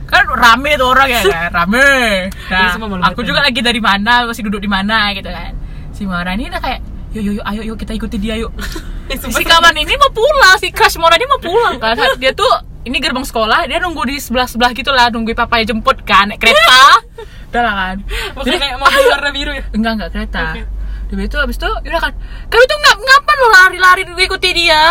[0.09, 1.89] Kan rame tuh orang ya kan, rame.
[2.51, 5.53] Nah, aku juga lagi dari mana, masih duduk di mana gitu kan.
[5.93, 6.81] Si Mora ini udah kayak,
[7.13, 8.53] yuk yuk yuk, ayo yuk kita ikuti dia yuk.
[9.37, 11.97] si kawan ini mau pulang, si crush Mora ini mau pulang kan.
[12.17, 12.53] Dia tuh
[12.85, 16.41] ini gerbang sekolah, dia nunggu di sebelah sebelah gitu lah, nunggu papanya jemput kan, naik
[16.41, 17.01] kereta.
[17.51, 17.97] Udah lah kan.
[18.35, 20.41] Bukan Jadi, kayak mobil warna biru ya Enggak, enggak kereta.
[20.53, 20.63] Oke.
[21.15, 22.13] Habis itu, habis itu, udah kan.
[22.51, 24.83] Kami tuh nggak ngapain lo lari-lari ngikuti dia.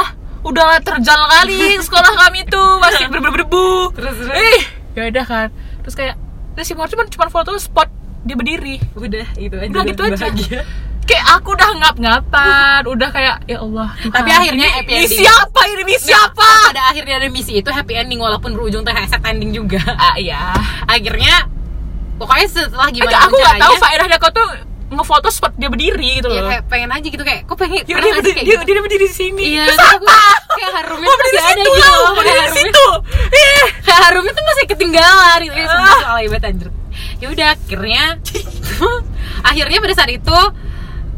[0.47, 3.91] Udah terjal kali sekolah kami tuh masih berdebu.
[3.91, 4.31] Terus, terus?
[4.31, 4.61] Eh,
[4.95, 5.47] ya udah kan.
[5.83, 6.15] Terus kayak,
[6.55, 7.91] terus si Mor cuma cuma foto spot
[8.23, 8.79] dia berdiri.
[8.95, 10.15] Udah itu aja Udah gitu aja.
[10.15, 10.61] bahagia.
[11.03, 13.91] Kayak aku udah ngap-ngapan, udah kayak ya Allah.
[13.97, 15.19] Tuhan, Tapi akhirnya happy ending.
[15.19, 15.81] siapa ini?
[15.83, 16.39] Ini siapa?
[16.41, 20.15] Nah, pada akhirnya dari misi itu happy ending walaupun berujung teh sad ending juga Ah
[20.15, 20.55] iya.
[20.85, 21.51] akhirnya
[22.15, 24.47] pokoknya setelah gimana Agak aku nggak tahu faedahnya kau tuh
[24.89, 26.49] ngefoto spot dia berdiri gitu ya loh.
[26.49, 28.63] kayak pengen aja gitu kayak kok pengen Ya, dia, berdiri, kayak dia, gitu?
[28.63, 29.43] dia berdiri di sini.
[29.51, 30.19] Iya, Terus aku apa?
[30.53, 32.85] kayak harumnya tuh berdiri masih di ada gitu loh, mau berdiri kayak di situ.
[33.33, 33.63] Ih.
[33.81, 35.99] kayak harumnya tuh masih ketinggalan gitu ya Ah.
[35.99, 36.69] soal hebat anjir
[37.19, 38.03] ya udah akhirnya
[39.49, 40.37] akhirnya pada saat itu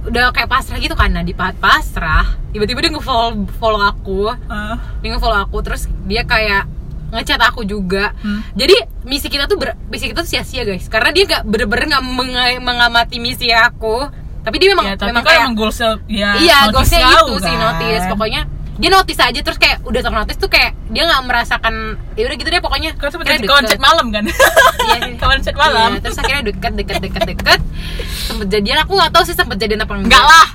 [0.05, 4.77] udah kayak pasrah gitu kan nah di pas- pasrah tiba-tiba dia nge-follow follow aku Ah.
[4.99, 6.69] dia nge-follow aku terus dia kayak
[7.07, 8.41] ngechat aku juga Hmm.
[8.53, 12.03] jadi misi kita tuh ber- misi kita tuh sia-sia guys karena dia gak bener-bener nggak
[12.03, 14.09] menga- mengamati misi aku
[14.41, 17.49] tapi dia memang ya, tapi memang kan kayak emang goalsnya ya iya goalsnya itu sih
[17.51, 17.61] kan.
[17.63, 18.41] notice pokoknya
[18.75, 21.73] dia notice aja terus kayak udah ternotice tuh kayak dia nggak merasakan
[22.13, 23.47] ya udah gitu deh pokoknya Kau sempet jadi
[23.79, 24.23] malam kan?
[24.27, 25.15] Iya, iya.
[25.55, 25.89] malam.
[25.95, 27.59] Iya, terus akhirnya deket deket deket deket
[28.27, 30.47] sempet jadian aku nggak tahu sih sempet jadian apa enggak Enggak lah.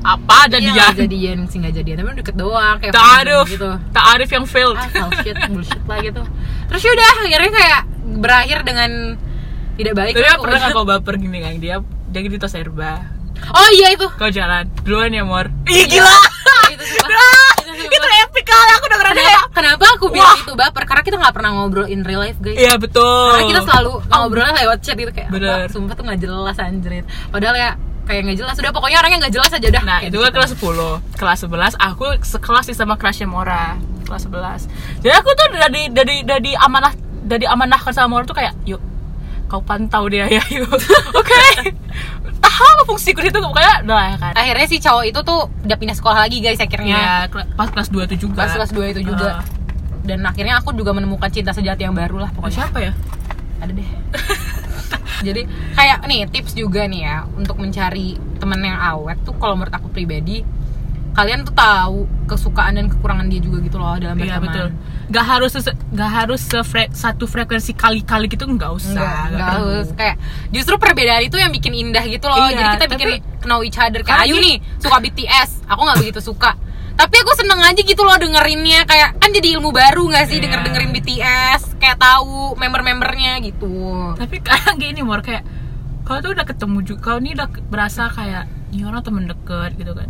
[0.00, 0.74] Apa Iya, jadian?
[0.74, 4.28] nggak jadian sih nggak jadian tapi deket doang kayak Tak friend arif, gitu tak arif
[4.32, 4.76] yang failed.
[4.76, 6.22] ah bullshit bullshit lah gitu
[6.66, 7.80] terus yaudah akhirnya kayak
[8.18, 8.90] berakhir dengan
[9.76, 11.52] tidak baik Tapi pernah nggak kau baper gini kan?
[11.56, 11.76] Dia
[12.10, 13.19] dia di tos serba.
[13.48, 14.06] Oh iya itu.
[14.14, 14.64] Kau jalan.
[14.82, 15.48] Duluan ya mor.
[15.64, 15.80] Iya.
[15.80, 16.16] Ih gila.
[16.74, 17.16] itu sumpah.
[17.16, 17.82] Ah, Itu.
[17.86, 18.70] Itu epic kali.
[18.76, 20.82] Aku dengerin kenapa, kenapa aku bilang itu baper?
[20.84, 22.56] Karena kita nggak pernah ngobrol in real life guys.
[22.56, 23.32] Iya betul.
[23.34, 25.66] karena kita selalu ngobrolnya lewat chat gitu kayak Bener.
[25.70, 27.04] sumpah tuh nggak jelas anjrit.
[27.30, 27.70] Padahal ya
[28.04, 28.54] kayak nggak jelas.
[28.58, 32.06] Udah pokoknya orangnya nggak jelas aja udah Nah itu kan kelas 10 Kelas 11 aku
[32.22, 33.78] sekelas sih sama crushnya Mora.
[34.06, 36.90] Kelas 11 Jadi aku tuh dari dari dari amanah
[37.22, 38.89] dari amanahkan sama Mora tuh kayak Yuk
[39.50, 40.62] kau pantau dia ya Ayu.
[41.20, 41.42] Oke.
[42.38, 44.32] Tahu apa fungsiku itu pokoknya udah ya kan.
[44.38, 47.26] Akhirnya si cowok itu tuh udah pindah sekolah lagi guys akhirnya.
[47.26, 48.46] Kela- pas kelas 2 itu juga.
[48.46, 49.42] Pas kelas 2 itu juga.
[49.42, 49.58] Ah.
[50.00, 52.56] dan akhirnya aku juga menemukan cinta sejati yang baru lah pokoknya.
[52.64, 52.92] Siapa ya?
[53.60, 53.88] Ada deh.
[55.28, 55.42] Jadi
[55.76, 59.92] kayak nih tips juga nih ya untuk mencari temen yang awet tuh kalau menurut aku
[59.92, 60.40] pribadi
[61.20, 64.66] kalian tuh tahu kesukaan dan kekurangan dia juga gitu loh dalam Iya berteman betul.
[65.10, 65.52] Gak harus
[65.90, 68.94] gak harus sefre- satu frekuensi kali-kali gitu nggak usah.
[68.94, 69.68] Enggak, nggak enggak perlu.
[69.68, 70.16] harus kayak
[70.48, 72.38] justru perbedaan itu yang bikin indah gitu loh.
[72.40, 75.98] Iya, Jadi kita bikin tapi- know each other kayak Ayu nih suka BTS, aku nggak
[75.98, 76.52] begitu suka.
[76.92, 80.44] Tapi aku seneng aja gitu loh dengerinnya kayak kan jadi ilmu baru nggak sih Iya.
[80.46, 83.72] denger dengerin BTS kayak tahu member-membernya gitu.
[84.14, 85.42] Tapi kadang gini mor kayak
[86.02, 89.92] kau tuh udah ketemu juga, kau nih udah berasa kayak ini orang temen deket gitu
[89.92, 90.06] kan.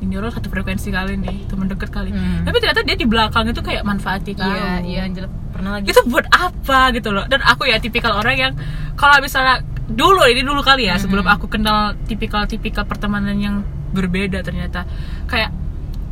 [0.00, 2.08] Ini orang satu frekuensi kali nih, temen deket kali.
[2.08, 2.42] Hmm.
[2.42, 4.32] Tapi ternyata dia di belakang itu kayak manfaati.
[4.32, 5.92] Iya, iya anjir pernah lagi.
[5.92, 7.28] Itu buat apa gitu loh.
[7.28, 8.52] Dan aku ya tipikal orang yang
[8.96, 11.36] kalau misalnya dulu ini dulu kali ya sebelum Mm-hmm.
[11.36, 13.60] aku kenal tipikal-tipikal pertemanan yang
[13.90, 14.86] berbeda ternyata
[15.26, 15.50] kayak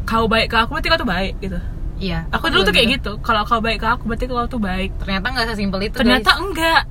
[0.02, 1.58] kau baik ke aku berarti kau tuh baik gitu.
[1.98, 2.26] Iya.
[2.28, 3.12] Aku dulu tuh kayak gitu.
[3.18, 5.00] Kalau kau baik ke aku berarti kau tuh baik.
[5.00, 5.96] Ternyata nggak sesimpel itu.
[5.96, 6.42] Ternyata guys.
[6.42, 6.82] enggak.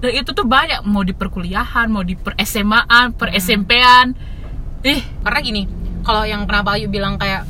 [0.00, 3.38] Dan itu tuh banyak mau di perkuliahan, mau di per SMA-an, per Hmm.
[3.38, 4.06] SMP-an.
[4.80, 5.62] Ih, karena gini
[6.00, 7.44] kalau yang kenapa Ayu bilang kayak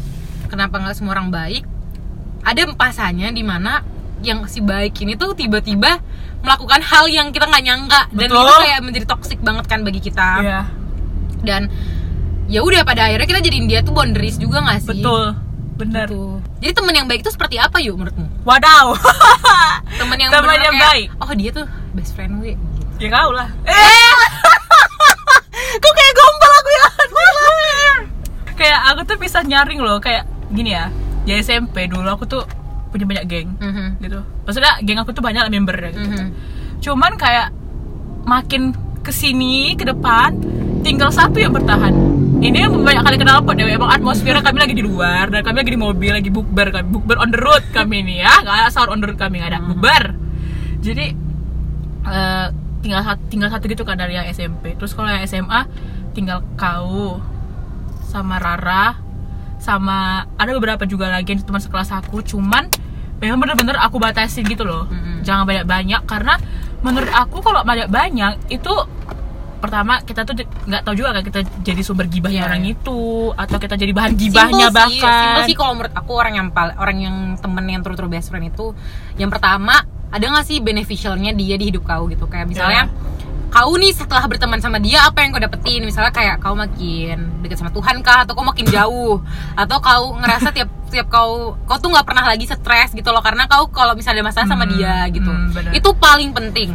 [0.50, 1.62] kenapa nggak semua orang baik
[2.42, 3.84] ada masanya di mana
[4.20, 6.00] yang si baik ini tuh tiba-tiba
[6.40, 8.42] melakukan hal yang kita nggak nyangka dan Betul.
[8.42, 10.60] itu kayak menjadi toxic banget kan bagi kita iya,
[11.44, 11.68] dan
[12.48, 15.36] ya udah pada akhirnya kita jadiin dia tuh boundaries juga nggak sih betul.
[15.80, 16.04] Bener.
[16.12, 16.24] Gitu.
[16.60, 18.92] jadi temen yang baik itu seperti apa yuk menurutmu Wadaw.
[20.00, 21.08] temen yang Temen yang kayak, baik.
[21.20, 22.84] oh dia tuh best friend gue gitu.
[23.00, 23.48] ya kau lah.
[23.64, 24.16] Eh.
[25.80, 26.86] Kok kayak gombal aku ya?
[28.61, 30.92] Kayak aku tuh bisa nyaring loh, kayak gini ya.
[31.25, 32.44] Di SMP dulu aku tuh
[32.90, 33.87] punya banyak geng Mhm.
[34.01, 34.20] gitu.
[34.44, 36.05] Maksudnya geng aku tuh banyak membernya gitu.
[36.11, 36.27] Mhm.
[36.81, 37.49] Cuman kayak
[38.23, 40.37] makin ke sini ke depan
[40.81, 41.92] tinggal satu yang bertahan.
[42.40, 43.68] Ini yang banyak kali kenal pot dewe.
[43.70, 47.16] Emang atmosfernya kami lagi di luar dan kami lagi di mobil lagi bukber kami bukber
[47.16, 49.61] on the road kami ini ya nggak ada sahur on the road kami nggak ada
[49.61, 50.16] bukber.
[50.81, 51.07] Jadi
[52.03, 52.46] eh,
[52.81, 54.73] tinggal satu tinggal satu gitu kan dari yang SMP.
[54.75, 55.68] Terus kalau yang SMA
[56.11, 57.20] tinggal kau
[58.11, 58.99] sama Rara
[59.62, 62.66] sama ada beberapa juga lagi yang teman sekelas aku cuman
[63.23, 65.23] memang bener-bener aku batasin gitu loh Mm-mm.
[65.23, 66.35] jangan banyak-banyak karena
[66.81, 68.73] menurut aku kalau banyak-banyak itu
[69.61, 72.73] pertama kita tuh nggak tahu juga kan kita jadi sumber gibahnya Iya, orang iya.
[72.81, 73.01] itu
[73.37, 76.49] atau kita jadi bahan gibahnya Simple sih, bahkan simple sih kalau menurut aku orang yang
[76.57, 78.73] orang yang temen yang true best friend itu
[79.20, 82.88] yang pertama ada nggak sih beneficialnya dia di hidup kau gitu kayak misalnya
[83.50, 85.82] kau nih setelah berteman sama dia apa yang kau dapetin?
[85.82, 88.22] Misalnya kayak kau makin dekat sama Tuhan kah?
[88.22, 89.18] Atau kau makin jauh?
[89.54, 93.20] Atau kau ngerasa tiap tiap kau kau tuh nggak pernah lagi stres gitu loh?
[93.20, 95.28] Karena kau kalau misalnya ada masalah sama Hmm, dia gitu.
[95.28, 96.70] hmm, itu paling penting.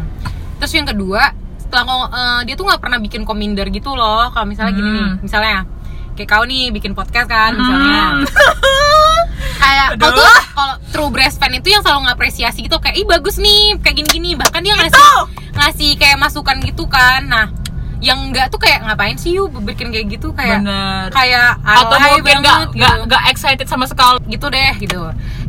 [0.58, 4.28] Terus yang kedua setelah kau eh, dia tuh nggak pernah bikin kominder gitu loh.
[4.30, 4.96] Kalau misalnya gini Hmm.
[4.96, 5.58] nih misalnya
[6.16, 8.04] kayak kau nih bikin podcast kan misalnya.
[8.16, 8.24] Hmm.
[9.64, 13.36] kayak kau tuh kalau true breast fan itu yang selalu ngapresiasi gitu kayak ih bagus
[13.38, 14.40] nih kayak gini-gini.
[14.40, 15.12] Bahkan dia ngasih Itu.
[15.56, 17.28] ngasih kayak masukan gitu kan.
[17.28, 17.48] Nah
[18.00, 20.32] yang enggak tuh kayak ngapain sih yuk bikin kayak gitu?
[20.32, 21.12] Kayak bener.
[21.12, 23.06] kayak atau mungkin nggak banget nggak gitu.
[23.12, 24.24] nggak excited sama sekali.
[24.32, 25.02] Gitu deh gitu.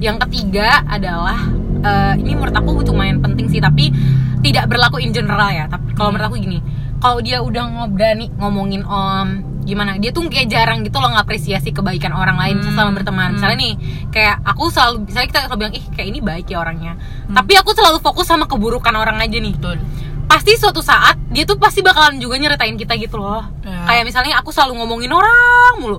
[0.03, 1.39] Yang ketiga adalah
[1.87, 3.95] eh, ini menurut aku lumayan penting sih tapi
[4.43, 5.71] tidak berlaku in general ya.
[5.71, 6.59] Tapi kalau menurut aku gini
[7.01, 12.15] kalau dia udah ngobrani ngomongin om gimana dia tuh kayak jarang gitu loh ngapresiasi kebaikan
[12.15, 13.27] orang lain Hmm, selama berteman.
[13.27, 13.35] hmm.
[13.35, 13.75] misalnya nih
[14.09, 16.93] kayak aku selalu misalnya kita selalu bilang ih kayak ini baik ya orangnya.
[16.95, 17.35] Hmm.
[17.35, 19.53] tapi aku selalu fokus sama keburukan orang aja nih.
[19.53, 19.83] Betul.
[20.27, 23.43] Pasti suatu saat dia tuh pasti bakalan juga nyeritain kita gitu loh.
[23.61, 23.83] Ya.
[23.85, 25.99] kayak misalnya aku selalu ngomongin orang mulu.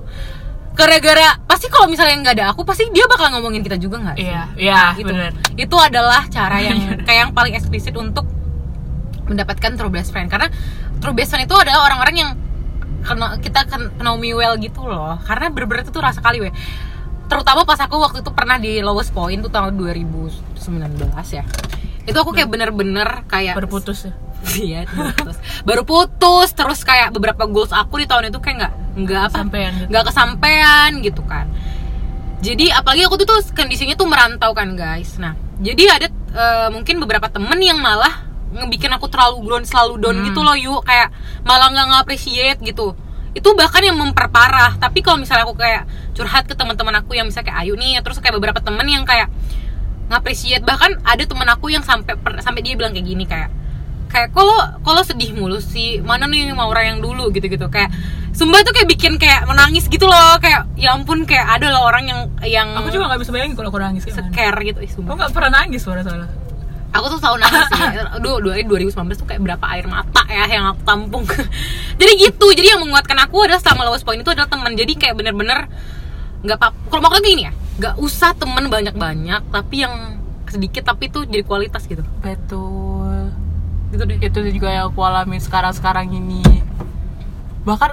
[0.72, 4.16] Gara-gara pasti kalau misalnya nggak ada aku pasti dia bakal ngomongin kita juga nggak?
[4.16, 5.10] Iya iya gitu.
[5.10, 8.24] bener itu adalah cara yang kayak yang paling eksplisit untuk
[9.26, 10.28] mendapatkan true best friend.
[10.28, 10.48] Karena
[10.98, 12.30] true best friend itu adalah orang-orang yang
[13.04, 13.64] kena, kita
[14.18, 16.54] me well gitu loh karena bener-bener itu tuh rasa kali weh
[17.28, 20.56] terutama pas aku waktu itu pernah di lowest point tuh tahun 2019
[21.32, 21.44] ya
[22.08, 24.14] itu aku kayak bener-bener kayak berputus ya
[24.54, 25.36] Iya, baru putus.
[25.66, 29.72] Baru putus, terus kayak beberapa goals aku di tahun itu kayak nggak nggak apa Kesampean
[29.74, 29.88] gitu.
[29.90, 31.46] nggak kesampean gitu kan.
[32.38, 35.18] Jadi apalagi aku tuh tuh kondisinya tuh merantau kan guys.
[35.18, 36.06] Nah, jadi ada
[36.38, 40.26] eh, mungkin beberapa temen yang malah ngebikin aku terlalu down selalu down Hmm.
[40.26, 41.12] gitu loh yuk kayak
[41.44, 42.96] malah nggak nge-appreciate gitu.
[43.36, 44.80] Itu bahkan yang memperparah.
[44.80, 45.84] Tapi kalau misalnya aku kayak
[46.16, 49.28] curhat ke teman-teman aku yang misalnya kayak Ayu nih terus kayak beberapa temen yang kayak
[50.08, 53.52] ngapresiat bahkan ada temen aku yang sampai per- sampai dia bilang kayak gini kayak
[54.08, 56.00] kayak kalau kalau sedih mulu sih?
[56.00, 57.28] Mana nih mau orang yang dulu?
[57.28, 57.92] Gitu gitu kayak
[58.32, 60.40] sumpah tuh kayak bikin kayak menangis gitu loh.
[60.40, 63.68] Kayak ya ampun kayak ada loh orang yang yang aku juga nggak bisa bayangin kalau
[63.68, 64.78] aku nangis kayak scare gitu.
[64.80, 66.47] Ih aku sumpah nggak pernah nangis suara soalnya
[66.98, 67.82] aku tuh selalu nangis sih.
[68.18, 71.22] Aduh dua 2019 tuh kayak berapa air mata ya yang aku tampung
[72.00, 72.46] jadi gitu.
[72.50, 74.74] Jadi yang menguatkan aku adalah selama lowest point itu adalah teman.
[74.74, 75.70] Jadi kayak bener-bener
[76.38, 79.94] nggak apa kalau maksudnya gini ya nggak usah temen banyak-banyak tapi yang
[80.50, 82.02] sedikit tapi tuh jadi kualitas gitu.
[82.20, 83.30] Betul.
[83.94, 84.18] Gitu deh.
[84.18, 86.42] Itu juga yang aku alami sekarang-sekarang ini.
[87.62, 87.90] Bahkan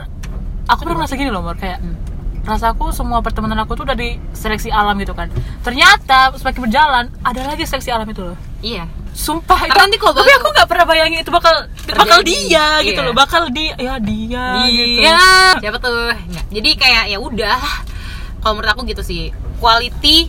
[0.65, 1.55] aku pernah merasa gini loh Mor.
[1.55, 1.97] Kayak Hmm.
[2.45, 5.33] rasaku semua pertemanan aku tuh udah di seleksi alam gitu kan.
[5.65, 10.27] Ternyata semakin berjalan ada lagi seleksi alam itu loh iya sumpah itu nanti kalau tapi
[10.29, 11.55] aku nggak pernah bayangin itu bakal
[11.89, 12.83] bakal dia Iya.
[12.83, 15.19] gitu loh bakal dia ya dia gitu Iya,
[15.59, 16.11] siapa tuh?
[16.11, 16.45] Nggak.
[16.51, 17.59] Jadi kayak ya udah.
[18.37, 19.31] Kalau menurut aku gitu sih.
[19.57, 20.27] Quality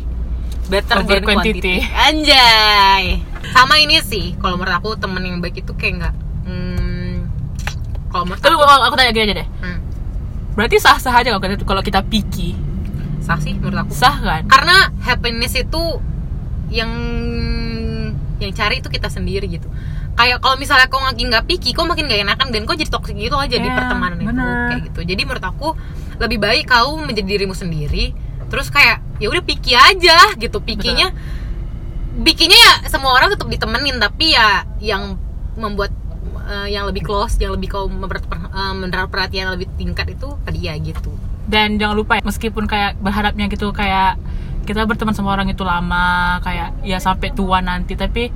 [0.66, 1.58] better Over than quantity.
[1.58, 1.76] quantity.
[2.06, 3.04] Anjay.
[3.50, 4.38] Sama ini sih.
[4.38, 6.14] Kalau menurut aku temen yang baik itu kayak nggak.
[6.46, 7.26] Hmm,
[8.08, 9.78] kalau menurut tapi aku, aku, aku tanya gini aja deh hmm,
[10.54, 12.54] berarti sah sah aja kalau kita kalau kita picky
[13.18, 13.92] sah sih menurut aku.
[13.92, 15.82] sah kan Karena happiness itu
[16.70, 16.86] yang
[18.36, 19.68] yang cari itu kita sendiri gitu.
[20.16, 23.16] Kayak kalau misalnya kau makin nggak picky, kau makin gak enakan dan kau jadi toxic
[23.16, 25.00] gitu aja di Iya, pertemanan itu kayak gitu.
[25.04, 25.68] Jadi menurut aku
[26.16, 28.16] lebih baik kau menjadi dirimu sendiri.
[28.48, 30.58] Terus kayak ya udah picky aja gitu.
[30.60, 31.12] Pikinya
[32.16, 35.20] bikinnya ya semua orang tetap ditemenin tapi ya yang
[35.56, 35.92] membuat
[36.48, 40.50] eh, yang lebih close, yang lebih kau memper- eh, menaruh perhatian lebih tingkat itu ke
[40.52, 41.12] dia gitu.
[41.46, 44.18] dan jangan lupa ya, meskipun kayak berharapnya gitu kayak
[44.66, 46.06] kita berteman sama orang itu lama
[46.40, 48.28] kayak ya sampai tua nanti tapi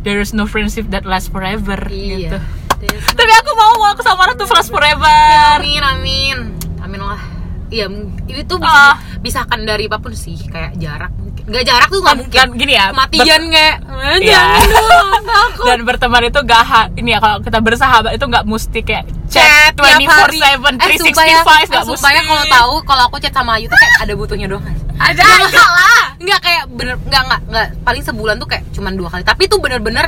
[0.00, 2.40] there is no friendship that lasts forever gitu
[2.76, 3.00] Iya.
[3.10, 6.36] tapi aku mau aku sama orang tuh last forever Amin, amin,
[6.78, 7.22] amin lah.
[7.66, 7.88] Iya,
[8.28, 8.94] itu bisa Ah.
[9.18, 11.42] pisahkan dari apa pun sih, kayak jarak mungkin.
[11.44, 12.36] Gak jarak tuh nggak mungkin.
[12.36, 14.42] dan gini ya Kematian kayak, eh, Iya.
[14.62, 15.10] dong,
[15.66, 19.72] dan berteman itu gak ha- ini ya kalau kita bersahabat itu nggak mesti kayak chat
[19.72, 20.38] tiap hari.
[20.38, 21.16] 24/7 Eh, ya, 365
[21.64, 24.46] nggak eh, ya mesti kalau tahu kalau aku chat sama Ayu tuh kayak ada butuhnya
[24.46, 24.62] doang.
[24.96, 28.92] Ada Nggak, enggak lah Enggak kayak bener enggak enggak enggak paling sebulan tuh kayak cuman
[28.94, 29.22] dua kali.
[29.22, 30.06] Tapi itu bener-bener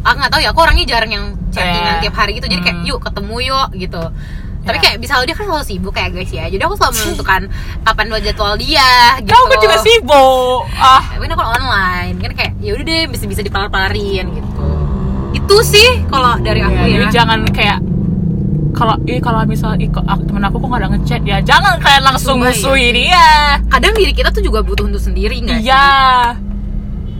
[0.00, 2.02] aku nggak tahu ya, aku orangnya jarang yang chattingan Iya.
[2.02, 2.46] tiap hari gitu.
[2.46, 2.86] Jadi kayak Hmm.
[2.86, 4.02] yuk ketemu yuk gitu.
[4.62, 4.82] Tapi Iya.
[4.82, 6.44] kayak bisa dia kan selalu sibuk kayak guys ya.
[6.46, 7.42] Jadi aku selalu menentukan
[7.82, 9.30] kapan buat jadwal dia gitu.
[9.32, 13.24] kamu kan juga sibuk ah Tapi ini kalau online kan kayak ya udah deh bisa
[13.24, 14.68] bisa dipalar-palarin gitu.
[15.34, 16.94] Itu sih kalau dari aku Ya, ya.
[16.96, 17.78] Jadi jangan kayak
[18.76, 22.36] kalau ih kalau misal aku, temen aku kok gak ada ngechat ya jangan kalian langsung
[22.36, 22.92] Sumpah, musuhi iya.
[22.92, 23.26] dia
[23.66, 26.36] Kadang diri kita tuh juga butuh untuk sendiri nggak iya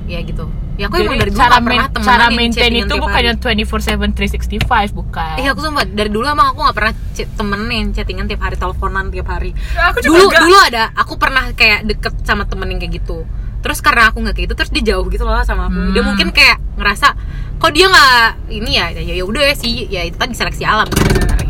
[0.07, 0.47] Ya gitu.
[0.77, 3.65] Ya aku emang jadi dari dulu cara pernah main, temenan cara maintain itu bukannya hari.
[3.65, 8.45] 24/7 365 bukan Iya aku sumpah dari dulu emang aku gak pernah temenin chattingan tiap
[8.45, 10.43] hari teleponan tiap hari aku juga dulu enggak.
[10.45, 13.25] dulu ada aku pernah kayak deket sama temen yang kayak gitu
[13.57, 16.09] terus karena aku nggak kayak gitu terus dia jauh gitu loh sama aku dia Hmm.
[16.13, 17.09] mungkin kayak ngerasa
[17.57, 21.35] kok dia nggak ini ya ya ya udah sih ya itu tadi seleksi alam sebenarnya
[21.35, 21.46] aku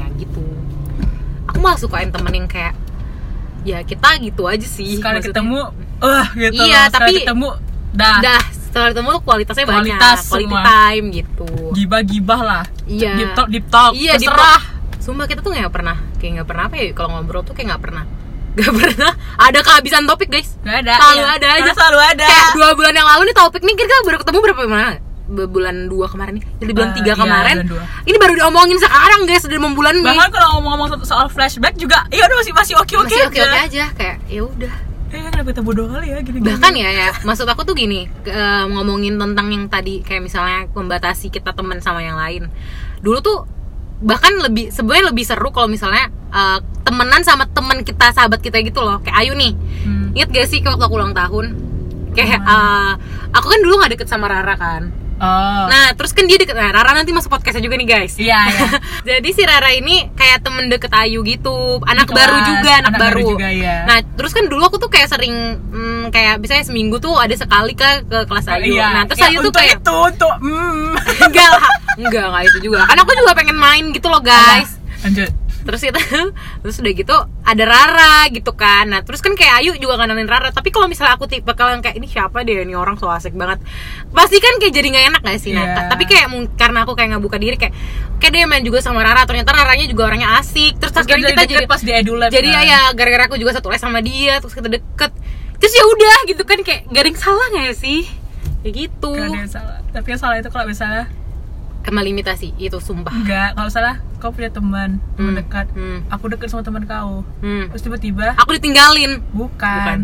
[1.67, 2.75] malah sukain temen yang kayak
[3.63, 5.35] ya kita gitu aja sih sekali maksudnya.
[5.35, 5.61] ketemu
[5.99, 6.87] wah gitu Iya, loh.
[6.89, 7.49] Sekali tapi- ketemu
[7.93, 10.63] dah dah setelah ketemu tuh kualitasnya Kualitas banyak quality semua.
[10.63, 13.13] time gitu gibah-gibah lah Iya.
[13.17, 14.63] deep talk deep talk Iya, deep terserah
[14.97, 17.83] Sumpah kita tuh nggak pernah kayak nggak pernah apa ya kalau ngobrol tuh kayak nggak
[17.83, 18.05] pernah
[18.57, 21.27] nggak pernah ada kehabisan topik guys nggak ada Selalu iya.
[21.33, 21.61] ada aja.
[21.61, 24.63] Karena selalu ada kayak dua bulan yang lalu nih topik nih kita baru ketemu berapa
[24.67, 24.95] mana
[25.27, 26.45] bulan dua kemarin nih.
[26.57, 27.57] Jadi bulan Eh, tiga iya, kemarin
[28.03, 30.07] ini baru diomongin sekarang guys udah mau bulan nih.
[30.09, 33.41] Bahkan kalau ngomong-ngomong so- soal flashback juga ya udah masih masih oke oke masih oke
[33.41, 34.73] oke aja kayak ya udah.
[35.07, 38.65] Eh kenapa kita bodoh kali ya gini bahkan ya ya maksud aku tuh gini eh,
[38.67, 42.51] ngomongin tentang yang tadi kayak misalnya membatasi kita teman sama yang lain.
[42.99, 43.39] Dulu tuh
[43.97, 48.79] bahkan lebih sebenarnya lebih seru kalau misalnya eh, temenan sama teman kita sahabat kita gitu
[48.79, 48.99] loh.
[49.01, 49.53] Kayak Ayu nih.
[49.83, 50.11] Hmm.
[50.13, 51.55] inget gak sih waktu aku ulang tahun?
[52.13, 52.93] Kayak eh,
[53.31, 55.65] aku kan dulu nggak deket sama Rara kan oh.
[55.69, 58.15] Nah terus kan dia deket nah, Rara nanti masuk podcastnya juga nih guys.
[58.17, 58.69] Iya iya.
[59.17, 61.81] Jadi si Rara ini kayak temen deket Ayu gitu.
[61.85, 63.31] Anak Di baru kelas, juga anak, anak baru, baru.
[63.37, 63.77] juga, iya.
[63.87, 67.73] nah terus kan dulu aku tuh kayak sering hmm, kayak misalnya seminggu tuh ada sekali
[67.73, 68.77] ke ke kelas Ayu.
[68.77, 68.87] Iya.
[68.93, 70.89] nah terus Ya, Ayu tuh kayak itu untuk mm.
[71.31, 71.73] enggak lah.
[71.97, 72.85] Enggak enggak itu juga.
[72.85, 74.79] Kan aku juga pengen main gitu loh guys.
[75.05, 75.99] lanjut terus kita
[76.63, 78.87] terus udah gitu ada Rara gitu kan.
[78.87, 80.55] Nah terus kan kayak Ayu juga ngenalin Rara.
[80.55, 82.63] Tapi kalau misalnya aku tipe kalian kayak ini siapa deh?
[82.63, 83.59] Ini orang so asik banget.
[84.15, 85.91] Pasti kan kayak jadi nggak enak gak sih nah Iya.
[85.91, 87.75] tapi kayak karena aku kayak nggak buka diri kayak
[88.23, 89.27] kayak dia main juga sama Rara.
[89.27, 90.79] Ternyata Raranya juga orangnya asik.
[90.79, 92.63] Terus, terus akhirnya kita jadi pas di edulab jadi kan.
[92.65, 95.11] ya gara-gara aku juga satu les sama dia terus kita deket.
[95.59, 98.07] Terus ya udah gitu kan kayak gak ada yang salah gak sih?
[98.63, 99.13] Kayak gitu.
[99.13, 99.77] Gak ada yang salah.
[99.91, 101.05] Tapi yang salah itu kalau misalnya
[101.89, 105.37] melimitasi itu sumpah enggak kalau salah kau punya teman teman Hmm.
[105.37, 106.03] dekat Hmm.
[106.09, 107.69] aku deket sama teman kau Hmm.
[107.69, 109.99] terus tiba-tiba aku ditinggalin bukan, Bukan.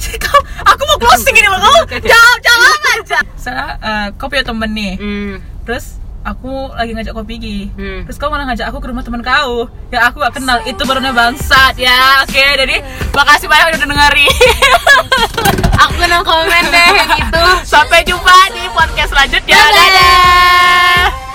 [0.24, 4.70] kau aku mau closing ini mau kau jawab jawab aja salah eh, kau punya temen
[4.70, 5.34] nih hmm.
[5.62, 7.72] terus aku lagi ngajak kau pergi.
[7.74, 8.04] Hmm.
[8.04, 9.68] terus kau malah ngajak aku ke rumah teman kau.
[9.88, 10.58] Yang aku gak kenal.
[10.68, 12.24] Itu barunya bangsat ya.
[12.24, 12.76] Oke jadi
[13.12, 14.36] makasih banyak udah dengerin.
[15.80, 17.44] Aku kenal komen deh kayak gitu.
[17.64, 19.72] Sampai jumpa di podcast lanjut ya Dadah.
[19.72, 21.29] dadah